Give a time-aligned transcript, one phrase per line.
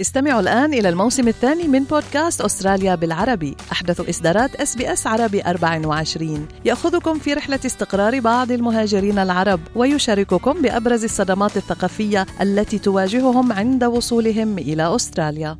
[0.00, 3.56] استمعوا الآن إلى الموسم الثاني من بودكاست أستراليا بالعربي.
[3.72, 10.62] أحدث إصدارات إس بي إس عربي 24 يأخذكم في رحلة استقرار بعض المهاجرين العرب ويشارككم
[10.62, 15.58] بأبرز الصدمات الثقافية التي تواجههم عند وصولهم إلى أستراليا.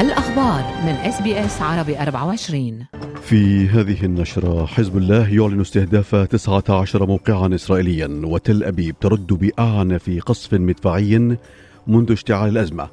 [0.00, 2.86] الأخبار من إس بي إس عربي 24
[3.22, 10.54] في هذه النشرة حزب الله يعلن استهداف 19 موقعا إسرائيليا وتل أبيب ترد بأعنف قصف
[10.54, 11.36] مدفعي
[11.88, 12.88] منذ اشتعال الأزمة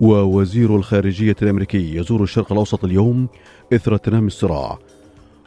[0.00, 3.28] ووزير الخارجية الأمريكي يزور الشرق الأوسط اليوم
[3.72, 4.78] إثر تنامي الصراع.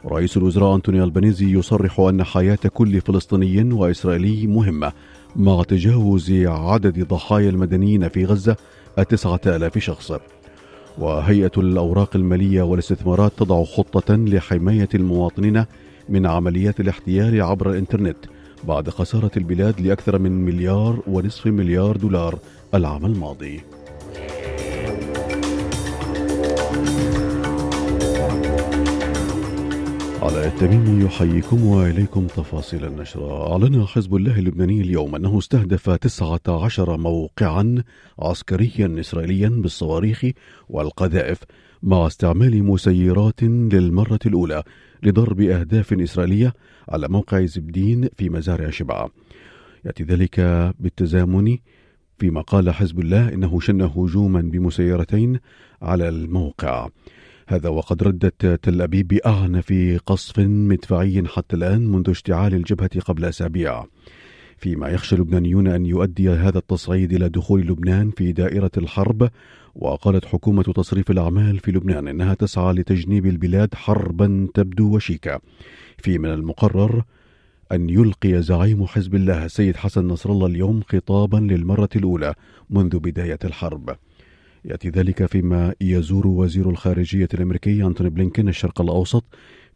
[0.06, 4.92] رئيس الوزراء أنتوني ألبانيزي يصرح أن حياة كل فلسطيني وإسرائيلي مهمة
[5.36, 8.56] مع تجاوز عدد ضحايا المدنيين في غزة
[8.98, 10.12] التسعة آلاف شخص.
[10.98, 15.64] وهيئة الأوراق المالية والاستثمارات تضع خطة لحماية المواطنين
[16.08, 18.16] من عمليات الاحتيال عبر الإنترنت.
[18.64, 22.38] بعد خسارة البلاد لأكثر من مليار ونصف مليار دولار
[22.74, 23.60] العام الماضي.
[30.22, 33.52] على التميم يحييكم وإليكم تفاصيل النشرة.
[33.52, 37.82] أعلن حزب الله اللبناني اليوم أنه استهدف 19 موقعا
[38.18, 40.24] عسكريا إسرائيليا بالصواريخ
[40.68, 41.38] والقذائف
[41.82, 44.62] مع استعمال مسيرات للمرة الأولى
[45.02, 46.52] لضرب أهداف إسرائيلية
[46.88, 49.10] على موقع زبدين في مزارع شبعة.
[49.84, 50.40] يأتي ذلك
[50.80, 51.58] بالتزامن
[52.18, 55.40] فيما قال حزب الله إنه شن هجوما بمسيرتين
[55.82, 56.88] على الموقع.
[57.48, 59.72] هذا وقد ردت تل أبيب بأعنف
[60.06, 63.84] قصف مدفعي حتى الآن منذ اشتعال الجبهة قبل أسابيع.
[64.56, 69.30] فيما يخشى اللبنانيون أن يؤدي هذا التصعيد إلى دخول لبنان في دائرة الحرب
[69.74, 75.40] وقالت حكومة تصريف الأعمال في لبنان إنها تسعى لتجنيب البلاد حربا تبدو وشيكة
[75.98, 77.04] في من المقرر
[77.72, 82.34] أن يلقي زعيم حزب الله السيد حسن نصر الله اليوم خطابا للمرة الأولى
[82.70, 83.96] منذ بداية الحرب.
[84.64, 89.24] يأتي ذلك فيما يزور وزير الخارجية الأمريكي أنتوني بلينكين الشرق الأوسط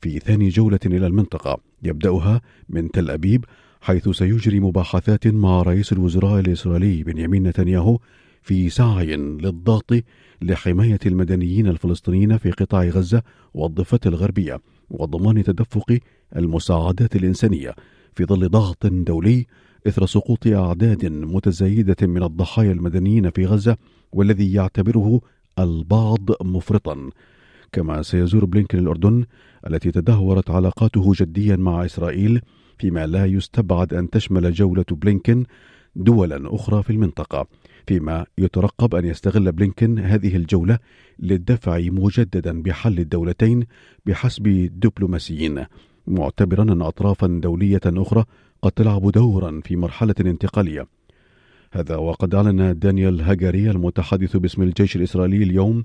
[0.00, 1.60] في ثاني جولة إلى المنطقة.
[1.82, 3.44] يبدأها من تل أبيب
[3.80, 7.98] حيث سيجري مباحثات مع رئيس الوزراء الإسرائيلي بنيامين نتنياهو
[8.42, 9.94] في سعي للضغط
[10.42, 13.22] لحماية المدنيين الفلسطينيين في قطاع غزة
[13.54, 14.60] والضفة الغربية
[14.90, 15.98] وضمان تدفق
[16.36, 17.74] المساعدات الإنسانية
[18.14, 19.46] في ظل ضغط دولي
[19.86, 23.76] إثر سقوط أعداد متزايدة من الضحايا المدنيين في غزة
[24.12, 25.20] والذي يعتبره
[25.58, 27.10] البعض مفرطا.
[27.72, 29.24] كما سيزور بلينكن الأردن
[29.66, 32.40] التي تدهورت علاقاته جديا مع إسرائيل
[32.78, 35.44] فيما لا يستبعد أن تشمل جولة بلينكن
[35.96, 37.46] دولا أخرى في المنطقة.
[37.86, 40.78] فيما يترقب أن يستغل بلينكن هذه الجولة
[41.18, 43.64] للدفع مجددا بحل الدولتين
[44.06, 45.64] بحسب دبلوماسيين
[46.06, 48.24] معتبرا أن أطرافا دولية أخرى
[48.62, 50.86] قد تلعب دورا في مرحلة انتقالية.
[51.72, 55.84] هذا وقد أعلن دانيال هاجاري المتحدث باسم الجيش الإسرائيلي اليوم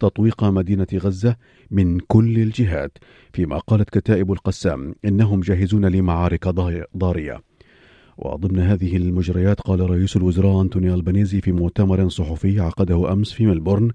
[0.00, 1.36] تطويق مدينة غزة
[1.70, 2.98] من كل الجهات
[3.32, 6.48] فيما قالت كتائب القسام إنهم جاهزون لمعارك
[6.96, 7.42] ضارية.
[8.18, 13.90] وضمن هذه المجريات قال رئيس الوزراء أنتوني ألبانيزي في مؤتمر صحفي عقده أمس في ملبورن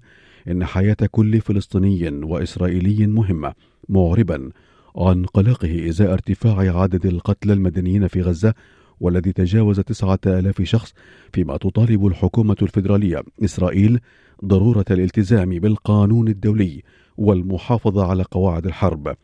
[0.48, 3.52] إن حياة كل فلسطيني وإسرائيلي مهمة
[3.88, 4.50] معربا.
[4.98, 8.54] عن قلقه إزاء ارتفاع عدد القتلى المدنيين في غزة
[9.00, 10.94] والذي تجاوز تسعة آلاف شخص
[11.32, 14.00] فيما تطالب الحكومة الفيدرالية إسرائيل
[14.44, 16.82] ضرورة الالتزام بالقانون الدولي
[17.16, 19.16] والمحافظة على قواعد الحرب.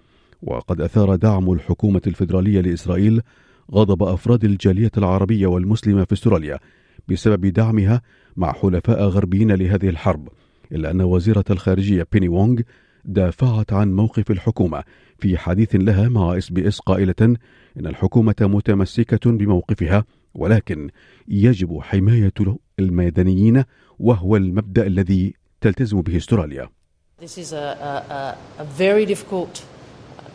[0.43, 3.21] وقد أثار دعم الحكومة الفيدرالية لإسرائيل
[3.73, 6.59] غضب أفراد الجالية العربية والمسلمة في أستراليا
[7.09, 8.03] بسبب دعمها
[8.37, 10.29] مع حلفاء غربيين لهذه الحرب
[10.73, 12.61] إلا أن وزيرة الخارجية بيني وونغ
[13.05, 14.85] دافعت عن موقف الحكومة
[15.19, 20.05] في حديث لها مع SBS قائلة إن الحكومة متمسكة بموقفها
[20.35, 20.91] ولكن
[21.29, 22.33] يجب حماية
[22.79, 23.65] المدنيين
[23.99, 26.69] وهو المبدأ الذي تلتزم به استراليا.
[27.21, 29.65] This is a, a, a very difficult,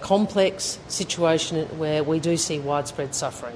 [0.01, 3.55] complex situation where we do see widespread suffering.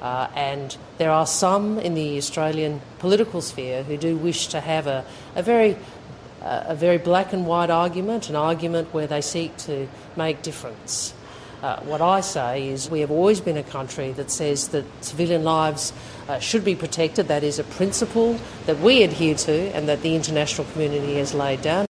[0.00, 4.86] Uh, and there are some in the Australian political sphere who do wish to have
[4.86, 5.76] a, a very
[6.46, 11.14] a very black and white argument, an argument where they seek to make difference.
[11.62, 15.42] Uh, what I say is we have always been a country that says that civilian
[15.42, 15.92] lives
[16.28, 17.28] uh, should be protected.
[17.28, 18.30] That is a principle
[18.66, 21.86] that we adhere to and that the international community has laid down.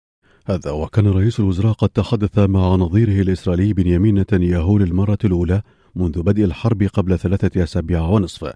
[0.46, 5.62] هذا وكان رئيس الوزراء قد تحدث مع نظيره الإسرائيلي بنيامين نتنياهو للمرة الأولى
[5.96, 8.52] منذ بدء الحرب قبل ثلاثة أسابيع ونصف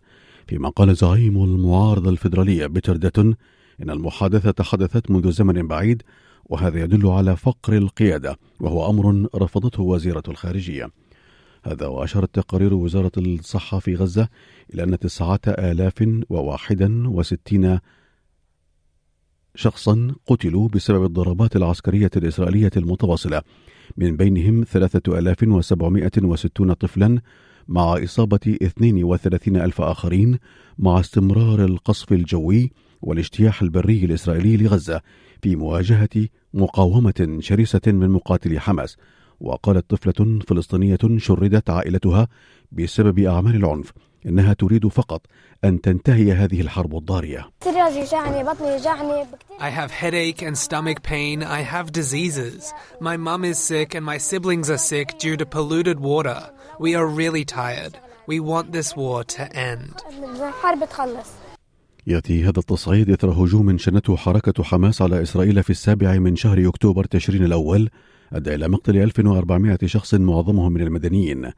[0.47, 3.37] فيما قال زعيم المعارضة الفيدرالية بيتر داتون
[3.83, 6.03] إن المحادثة حدثت منذ زمن بعيد
[6.45, 10.89] وهذا يدل على فقر القيادة وهو أمر رفضته وزيرة الخارجية.
[11.65, 14.29] هذا وأشارت تقارير وزارة الصحة في غزة
[14.75, 17.79] إلى أن تسعة آلاف وواحدا وستين
[19.55, 23.43] شخصا قتلوا بسبب الضربات العسكرية الإسرائيلية المتواصلة.
[23.97, 27.21] من بينهم 3760 طفلا
[27.69, 30.39] مع إصابة 32 ألف آخرين
[30.79, 32.73] مع استمرار القصف الجوي
[33.03, 35.01] والاجتياح البري الإسرائيلي لغزة
[35.43, 38.97] في مواجهة مقاومة شرسة من مقاتلي حماس
[39.41, 42.29] وقالت طفلة فلسطينية شردت عائلتها
[42.73, 43.93] بسبب أعمال العنف
[44.27, 45.23] إنها تريد فقط
[45.65, 47.51] أن تنتهي هذه الحرب الضارية
[49.61, 51.43] I have headache and stomach pain.
[51.43, 52.73] I have diseases.
[53.01, 56.51] My mum is sick and my siblings are sick due to polluted water.
[56.79, 57.95] We are really tired.
[58.27, 59.95] We want this war to end.
[62.09, 67.05] يأتي هذا التصعيد إثر هجوم شنته حركة حماس على إسرائيل في السابع من شهر أكتوبر
[67.05, 67.89] تشرين الأول
[68.33, 71.51] أدى إلى مقتل 1400 شخص معظمهم من المدنيين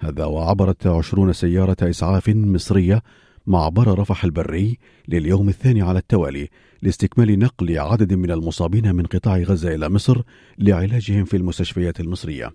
[0.00, 3.02] هذا وعبرت عشرون سيارة إسعاف مصرية
[3.46, 4.78] معبر رفح البري
[5.08, 6.48] لليوم الثاني على التوالي
[6.82, 10.22] لاستكمال نقل عدد من المصابين من قطاع غزة إلى مصر
[10.58, 12.50] لعلاجهم في المستشفيات المصرية.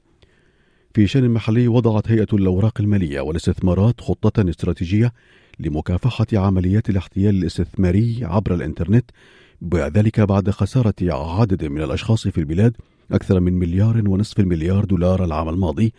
[0.94, 5.13] في شأن محلي وضعت هيئة الأوراق المالية والاستثمارات خطة استراتيجية
[5.59, 9.11] لمكافحة عمليات الاحتيال الاستثماري عبر الإنترنت
[9.71, 12.77] وذلك بعد خسارة عدد من الأشخاص في البلاد
[13.11, 15.94] أكثر من مليار ونصف المليار دولار العام الماضي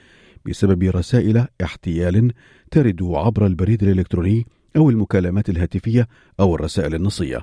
[0.46, 2.32] بسبب رسائل احتيال
[2.70, 4.46] ترد عبر البريد الإلكتروني
[4.76, 6.08] أو المكالمات الهاتفية
[6.40, 7.38] أو الرسائل النصية.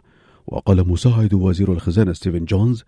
[0.48, 2.84] وقال مساعد وزير الخزانة ستيفن جونز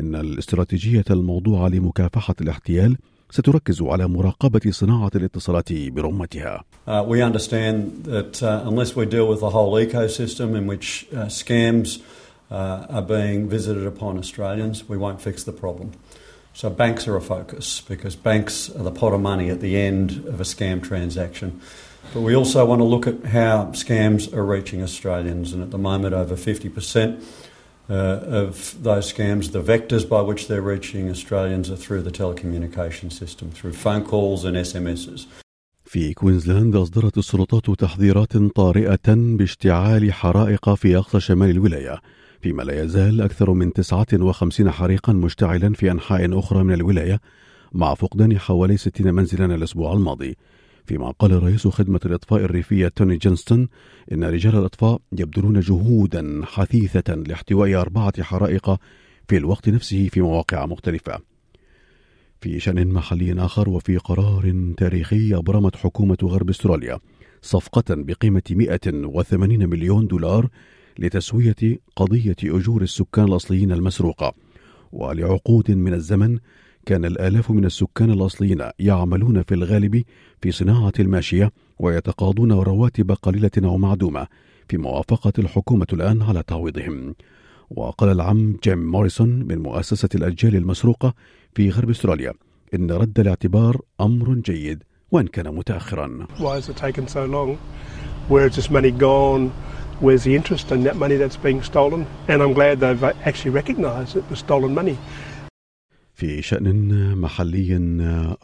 [0.00, 2.96] إن الاستراتيجية الموضوعة لمكافحة الاحتيال
[3.31, 6.63] ستركز على مراقبة صناعة الاتصالات برمتها.
[6.85, 11.25] Uh, we understand that uh, unless we deal with the whole ecosystem in which uh,
[11.25, 12.01] scams
[12.51, 15.91] uh, are being visited upon Australians, we won't fix the problem.
[16.53, 20.23] So banks are a focus because banks are the pot of money at the end
[20.27, 21.59] of a scam transaction.
[22.13, 25.79] But we also want to look at how scams are reaching Australians, and at the
[25.79, 27.23] moment, over 50%
[27.88, 33.10] uh, of those scams, the vectors by which they're reaching Australians are through the telecommunication
[33.12, 35.26] system, through phone calls and SMSs.
[35.84, 42.00] في كوينزلاند أصدرت السلطات تحذيرات طارئة باشتعال حرائق في أقصى شمال الولاية
[42.40, 47.20] فيما لا يزال أكثر من 59 حريقا مشتعلا في أنحاء أخرى من الولاية
[47.72, 50.36] مع فقدان حوالي 60 منزلا الأسبوع الماضي
[50.88, 53.68] فيما قال رئيس خدمة الإطفاء الريفية توني جينستون
[54.12, 58.80] إن رجال الإطفاء يبذلون جهودا حثيثة لاحتواء أربعة حرائق
[59.28, 61.20] في الوقت نفسه في مواقع مختلفة.
[62.40, 66.98] في شأن محلي آخر وفي قرار تاريخي أبرمت حكومة غرب أستراليا
[67.42, 70.48] صفقة بقيمة 180 مليون دولار
[70.98, 74.34] لتسوية قضية أجور السكان الأصليين المسروقة.
[74.92, 76.38] ولعقود من الزمن
[76.88, 80.04] كان الآلاف من السكان الأصليين يعملون في الغالب
[80.42, 84.26] في صناعة الماشية ويتقاضون رواتب قليلة أو معدومة
[84.68, 87.14] في موافقة الحكومة الآن على تعويضهم
[87.70, 91.14] وقال العم جيم موريسون من مؤسسة الأجيال المسروقة
[91.54, 92.32] في غرب أستراليا
[92.74, 94.82] إن رد الاعتبار أمر جيد
[95.12, 97.58] وإن كان متأخرا Why has it taken so long?
[98.28, 99.52] Where is this money gone?
[100.00, 102.06] Where's the interest in that money that's being stolen?
[102.28, 104.96] And I'm glad they've actually recognised it was stolen money.
[106.18, 107.76] في شأن محلي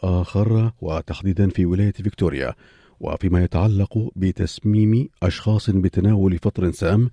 [0.03, 2.53] آخر وتحديدا في ولاية فيكتوريا
[2.99, 7.09] وفيما يتعلق بتسميم أشخاص بتناول فطر سام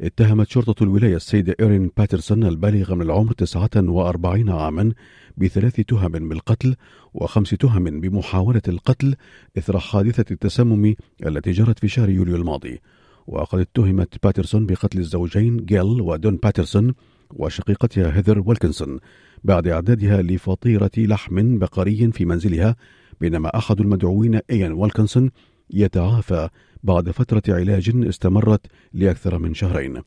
[0.00, 4.92] اتهمت شرطة الولاية السيدة إيرين باترسون البالغة من العمر 49 عاما
[5.36, 6.76] بثلاث تهم بالقتل
[7.14, 9.14] وخمس تهم بمحاولة القتل
[9.58, 10.94] إثر حادثة التسمم
[11.26, 12.80] التي جرت في شهر يوليو الماضي.
[13.26, 16.94] وقد اتهمت باترسون بقتل الزوجين جيل ودون باترسون
[17.34, 19.00] وشقيقتها هيذر ويلكنسون
[19.44, 22.76] بعد إعدادها لفطيرة لحم بقري في منزلها
[23.20, 25.30] بينما أحد المدعوين إيان ويلكنسون
[25.70, 26.48] يتعافى
[26.82, 30.02] بعد فترة علاج استمرت لأكثر من شهرين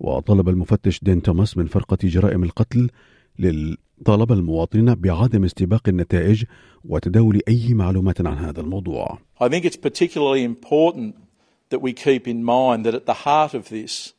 [0.00, 2.90] وطلب المفتش دين توماس من فرقة جرائم القتل
[4.04, 6.44] طالب المواطنين بعدم استباق النتائج
[6.84, 9.18] وتداول أي معلومات عن هذا الموضوع.
[9.40, 11.14] I think it's particularly important
[11.70, 14.12] that we keep in mind that at the heart of this,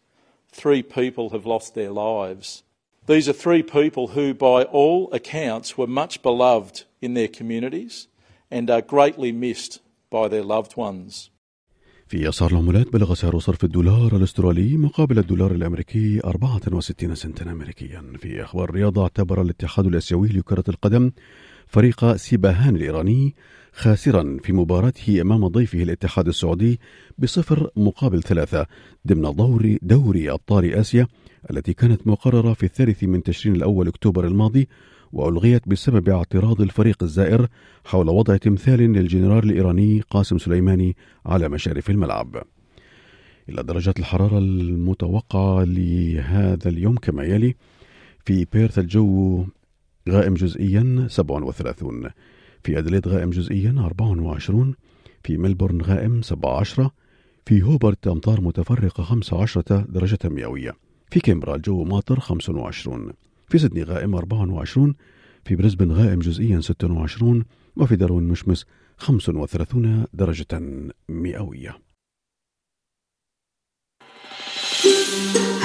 [0.62, 2.48] three people have lost their lives.
[3.12, 7.96] These are three people who, by all accounts, were much beloved in their communities
[8.56, 9.74] and are greatly missed
[10.10, 11.30] by their loved ones.
[12.08, 18.44] في أسعار العملات بلغ سعر صرف الدولار الأسترالي مقابل الدولار الأمريكي 64 سنتا أمريكيا في
[18.44, 21.12] أخبار الرياضة اعتبر الاتحاد الآسيوي لكرة القدم
[21.68, 23.36] فريق سيباهان الإيراني
[23.74, 26.80] خاسرا في مباراته أمام ضيفه الاتحاد السعودي
[27.18, 28.68] بصفر مقابل ثلاثة
[29.08, 31.08] ضمن دوري, دوري أبطال آسيا
[31.52, 34.68] التي كانت مقررة في الثالث من تشرين الأول أكتوبر الماضي
[35.14, 37.48] وألغيت بسبب اعتراض الفريق الزائر
[37.86, 40.96] حول وضع تمثال للجنرال الإيراني قاسم سليماني
[41.26, 42.44] على مشارف الملعب.
[43.50, 47.56] إلى درجات الحرارة المتوقعة لهذا اليوم كما يلي
[48.26, 49.46] في بيرث الجو
[50.10, 52.10] غائم جزئيا 37
[52.64, 54.76] في أدليد غائم جزئيا 24
[55.24, 56.90] في ملبورن غائم 17
[57.46, 60.72] في هوبرت أمطار متفرقة 15 درجة مئوية.
[61.12, 63.14] في كامبرا الجو ماطر 25
[63.48, 64.96] في سيدني غائم 24
[65.46, 67.46] في بريسبن غائم جزئيا 26
[67.78, 68.66] وفي داروين مشمس
[68.98, 70.62] 35 درجة
[71.10, 71.78] مئوية.